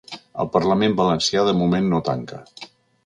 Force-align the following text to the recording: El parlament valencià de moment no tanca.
El 0.43 0.47
parlament 0.55 0.95
valencià 1.01 1.43
de 1.49 1.55
moment 1.63 1.93
no 1.93 2.01
tanca. 2.09 2.41